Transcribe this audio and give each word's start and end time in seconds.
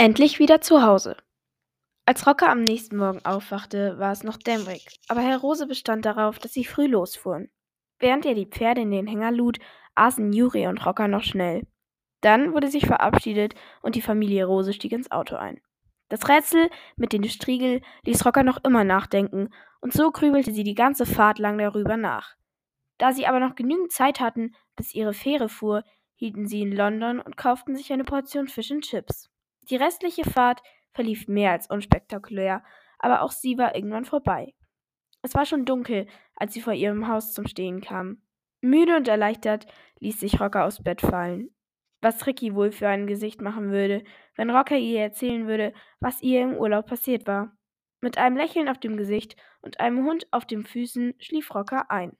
Endlich 0.00 0.38
wieder 0.38 0.62
zu 0.62 0.82
Hause. 0.82 1.14
Als 2.06 2.26
Rocker 2.26 2.48
am 2.48 2.62
nächsten 2.62 2.96
Morgen 2.96 3.22
aufwachte, 3.26 3.98
war 3.98 4.12
es 4.12 4.22
noch 4.22 4.38
dämmerig, 4.38 4.86
aber 5.08 5.20
Herr 5.20 5.36
Rose 5.36 5.66
bestand 5.66 6.06
darauf, 6.06 6.38
dass 6.38 6.54
sie 6.54 6.64
früh 6.64 6.86
losfuhren. 6.86 7.50
Während 7.98 8.24
er 8.24 8.32
die 8.32 8.46
Pferde 8.46 8.80
in 8.80 8.92
den 8.92 9.06
Hänger 9.06 9.30
lud, 9.30 9.58
aßen 9.96 10.32
Juri 10.32 10.66
und 10.68 10.86
Rocker 10.86 11.06
noch 11.06 11.22
schnell. 11.22 11.66
Dann 12.22 12.54
wurde 12.54 12.68
sich 12.68 12.86
verabschiedet 12.86 13.54
und 13.82 13.94
die 13.94 14.00
Familie 14.00 14.46
Rose 14.46 14.72
stieg 14.72 14.92
ins 14.92 15.10
Auto 15.10 15.36
ein. 15.36 15.60
Das 16.08 16.26
Rätsel 16.30 16.70
mit 16.96 17.12
den 17.12 17.24
Striegel 17.24 17.82
ließ 18.06 18.24
Rocker 18.24 18.42
noch 18.42 18.64
immer 18.64 18.84
nachdenken, 18.84 19.50
und 19.82 19.92
so 19.92 20.10
grübelte 20.10 20.54
sie 20.54 20.64
die 20.64 20.74
ganze 20.74 21.04
Fahrt 21.04 21.38
lang 21.38 21.58
darüber 21.58 21.98
nach. 21.98 22.36
Da 22.96 23.12
sie 23.12 23.26
aber 23.26 23.38
noch 23.38 23.54
genügend 23.54 23.92
Zeit 23.92 24.18
hatten, 24.18 24.54
bis 24.76 24.94
ihre 24.94 25.12
Fähre 25.12 25.50
fuhr, 25.50 25.84
hielten 26.14 26.46
sie 26.46 26.62
in 26.62 26.72
London 26.72 27.20
und 27.20 27.36
kauften 27.36 27.76
sich 27.76 27.92
eine 27.92 28.04
Portion 28.04 28.48
Fish 28.48 28.70
and 28.70 28.82
Chips. 28.82 29.29
Die 29.70 29.76
restliche 29.76 30.24
Fahrt 30.24 30.62
verlief 30.92 31.28
mehr 31.28 31.52
als 31.52 31.70
unspektakulär, 31.70 32.64
aber 32.98 33.22
auch 33.22 33.30
sie 33.30 33.56
war 33.56 33.74
irgendwann 33.74 34.04
vorbei. 34.04 34.54
Es 35.22 35.34
war 35.34 35.46
schon 35.46 35.64
dunkel, 35.64 36.06
als 36.34 36.54
sie 36.54 36.60
vor 36.60 36.72
ihrem 36.72 37.06
Haus 37.06 37.32
zum 37.32 37.46
Stehen 37.46 37.80
kam. 37.80 38.22
Müde 38.60 38.96
und 38.96 39.06
erleichtert 39.06 39.66
ließ 40.00 40.18
sich 40.18 40.40
Rocker 40.40 40.64
aufs 40.64 40.82
Bett 40.82 41.00
fallen. 41.00 41.50
Was 42.02 42.26
Ricky 42.26 42.54
wohl 42.54 42.72
für 42.72 42.88
ein 42.88 43.06
Gesicht 43.06 43.40
machen 43.40 43.70
würde, 43.70 44.02
wenn 44.34 44.50
Rocker 44.50 44.76
ihr 44.76 45.00
erzählen 45.00 45.46
würde, 45.46 45.72
was 46.00 46.22
ihr 46.22 46.42
im 46.42 46.56
Urlaub 46.56 46.86
passiert 46.86 47.26
war. 47.26 47.56
Mit 48.00 48.18
einem 48.18 48.36
Lächeln 48.36 48.68
auf 48.68 48.78
dem 48.78 48.96
Gesicht 48.96 49.36
und 49.60 49.78
einem 49.78 50.04
Hund 50.06 50.26
auf 50.30 50.46
den 50.46 50.64
Füßen 50.64 51.14
schlief 51.18 51.54
Rocker 51.54 51.90
ein. 51.90 52.16